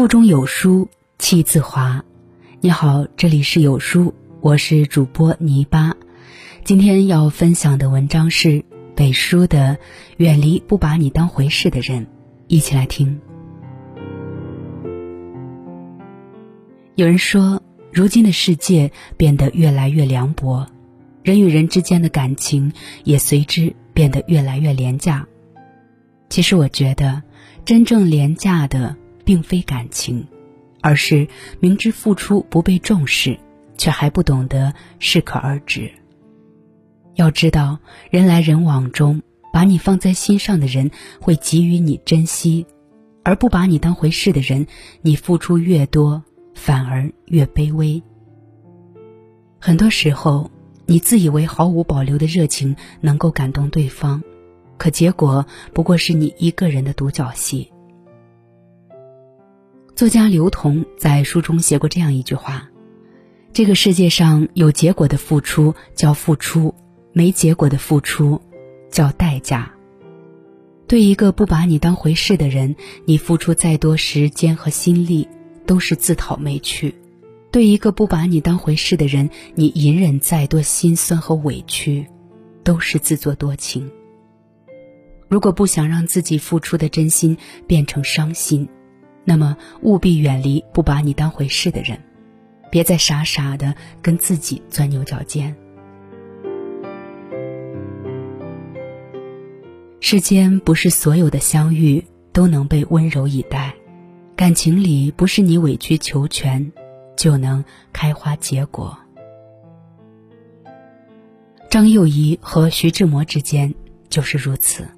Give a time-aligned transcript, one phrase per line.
[0.00, 2.02] 腹中有书气自华。
[2.62, 5.94] 你好，这里是有书，我是主播泥巴。
[6.64, 8.64] 今天要分享的文章是
[8.96, 9.76] 北书的
[10.16, 12.06] 《远离不把你当回事的人》，
[12.46, 13.20] 一起来听。
[16.94, 17.62] 有人说，
[17.92, 20.66] 如今的世界变得越来越凉薄，
[21.22, 22.72] 人与人之间的感情
[23.04, 25.26] 也随之变得越来越廉价。
[26.30, 27.22] 其实，我觉得
[27.66, 28.96] 真正廉价的。
[29.30, 30.26] 并非感情，
[30.80, 31.28] 而是
[31.60, 33.38] 明知付出不被重视，
[33.78, 35.88] 却还不懂得适可而止。
[37.14, 37.78] 要知道，
[38.10, 40.90] 人来人往中，把你放在心上的人
[41.20, 42.66] 会给予你珍惜，
[43.22, 44.66] 而不把你当回事的人，
[45.00, 46.24] 你付出越多，
[46.56, 48.02] 反而越卑微。
[49.60, 50.50] 很多时候，
[50.86, 54.24] 你自以为毫无保留的热情能够感动对方，
[54.76, 57.70] 可结果不过是你一个人的独角戏。
[60.00, 62.70] 作家刘同在书中写过这样一句话
[63.52, 66.74] ：“这个世界上有结果的付出叫付出，
[67.12, 68.40] 没结果的付出
[68.90, 69.70] 叫代价。
[70.88, 75.28] 对一个不把你当回事的人，你付出再多时间和心力，
[75.66, 76.94] 都是自讨没趣；
[77.50, 82.06] 对一个不把你当回事的人，你隐忍再多心酸和委屈，
[82.64, 83.90] 都是自作多情。
[85.28, 87.36] 如果不想让自己付出的真心
[87.66, 88.66] 变成伤心。”
[89.24, 91.98] 那么，务必远离不把你当回事的人，
[92.70, 95.54] 别再傻傻的跟自己钻牛角尖。
[100.00, 103.74] 世间不是所有的相遇都能被温柔以待，
[104.34, 106.72] 感情里不是你委曲求全
[107.16, 108.98] 就能开花结果。
[111.68, 113.72] 张幼仪和徐志摩之间
[114.08, 114.88] 就是如此。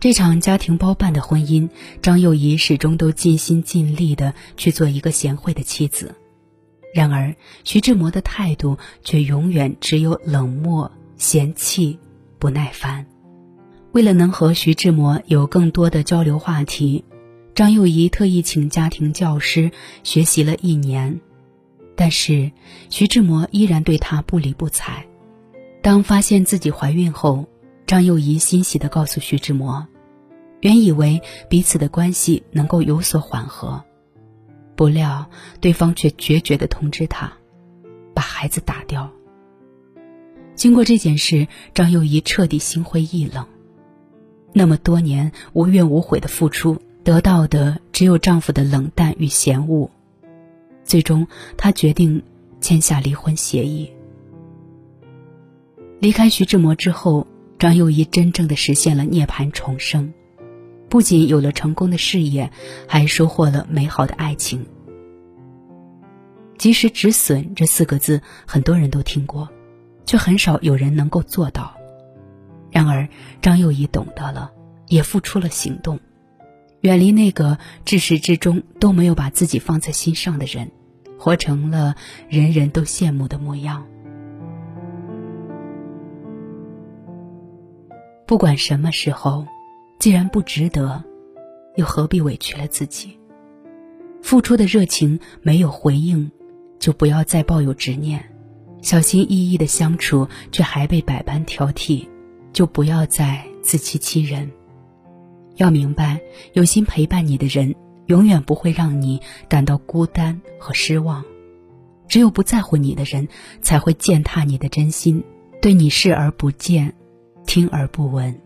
[0.00, 1.68] 这场家庭包办的婚姻，
[2.00, 6.14] 张幼仪始终都尽心尽力的去做一个贤惠的妻子，
[6.94, 11.98] 然而徐志摩的态度却永远只有冷漠、嫌弃、
[12.38, 13.04] 不耐烦。
[13.92, 17.04] 为了能和徐志摩有更多的交流话题，
[17.54, 19.70] 张幼仪特意请家庭教师
[20.02, 21.20] 学习了一年，
[21.94, 22.52] 但是
[22.88, 25.04] 徐志摩依然对她不理不睬。
[25.82, 27.46] 当发现自己怀孕后，
[27.90, 29.84] 张幼仪欣喜地告诉徐志摩。
[30.60, 33.82] 原以为彼此的关系能够有所缓和，
[34.76, 35.28] 不料
[35.60, 37.32] 对方却决绝的通知他，
[38.14, 39.10] 把孩子打掉。
[40.54, 43.44] 经过这件事，张幼仪彻底心灰意冷。
[44.52, 49.90] 那么多年无怨无悔的付出，得到的只有丈夫的冷淡与嫌恶。
[50.84, 51.26] 最终，
[51.56, 52.22] 她决定
[52.60, 53.90] 签下离婚协议。
[55.98, 57.26] 离开徐志摩之后，
[57.60, 60.14] 张幼仪真正的实现了涅槃重生。
[60.88, 62.50] 不仅有了成功的事业，
[62.88, 64.64] 还收获了美好的爱情。
[66.56, 69.46] 及时止损这四个字，很多人都听过，
[70.06, 71.76] 却很少有人能够做到。
[72.70, 73.06] 然而，
[73.42, 74.50] 张幼仪懂得了，
[74.88, 76.00] 也付出了行动，
[76.80, 80.70] 远离那个至始至终都没有把自己放在心上的人，
[81.18, 81.94] 活成了
[82.30, 83.86] 人人都羡慕的模样。
[88.30, 89.44] 不管什么时候。
[89.98, 91.02] 既然不值得，
[91.74, 93.18] 又何必委屈了自己？
[94.22, 96.30] 付出的热情没有回应，
[96.78, 98.20] 就不要再抱有执念；
[98.82, 102.06] 小心翼翼的相处，却还被百般挑剔，
[102.52, 104.48] 就不要再自欺欺人。
[105.56, 106.20] 要明白，
[106.52, 107.74] 有心陪伴你的人，
[108.06, 111.24] 永远不会让你感到孤单和失望。
[112.08, 113.26] 只有不在乎你的人，
[113.60, 115.22] 才会践踏你的真心，
[115.60, 116.94] 对你视而不见，
[117.52, 118.40] 听而不闻。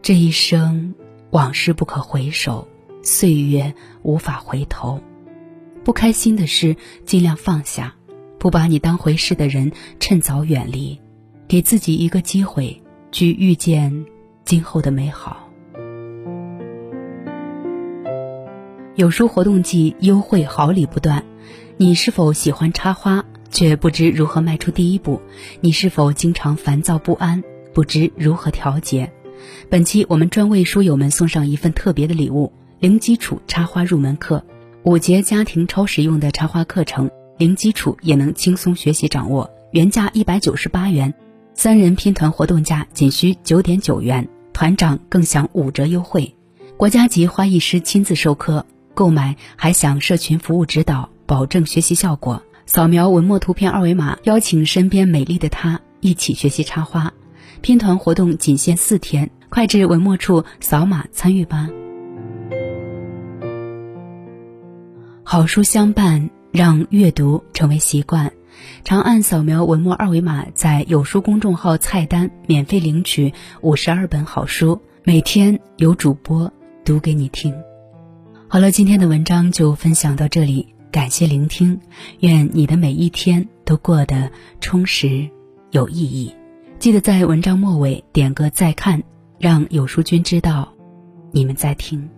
[0.00, 0.94] 这一生，
[1.30, 2.68] 往事不可回首，
[3.02, 5.00] 岁月无法回头。
[5.82, 7.96] 不开心的事尽量放下，
[8.38, 11.00] 不把你当回事的人趁早远离，
[11.48, 12.80] 给自己一个机会
[13.10, 14.06] 去遇见
[14.44, 15.50] 今后的美好。
[18.94, 21.24] 有书活动季优惠好礼不断，
[21.76, 25.20] 你是否喜欢插花却不知如何迈出第一步？
[25.60, 27.42] 你是否经常烦躁不安，
[27.72, 29.12] 不知如何调节？
[29.70, 34.44] 本期我们专为书友们送上一份特别的礼物——零基础插花入门课，
[34.82, 39.48] 五节家庭超实用的插花课程，零基础也能轻松学习掌握。
[39.70, 41.14] 原价一百九十八元，
[41.54, 46.34] 三人拼团活动价仅需九点九元，团长更享五折优惠。
[46.76, 52.42] 国家级花艺师亲自授课，购买还享社群服务指导，保证学习效果。
[52.68, 57.14] 扫描文末图片二维码，邀请身边美丽的她一起学习插花。
[57.62, 61.70] 拼团活动仅限四天，快至文末处扫码参与吧。
[65.22, 68.30] 好书相伴，让阅读成为习惯。
[68.84, 73.32] 长按扫描文末二维码，在有书公众号菜单免费领取
[73.62, 76.52] 五十二本好书，每天有主播
[76.84, 77.54] 读给你听。
[78.46, 81.78] 好了，今天的文章就分享到这里，感谢聆听，
[82.20, 84.30] 愿你的每一天都过得
[84.60, 85.28] 充实
[85.70, 86.34] 有意义。
[86.78, 89.02] 记得在文章末尾点个再看，
[89.38, 90.72] 让有书君知道
[91.30, 92.08] 你们在听。